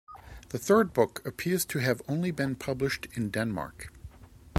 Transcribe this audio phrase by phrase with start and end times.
[0.49, 3.93] The third book appears to have only been published in Denmark.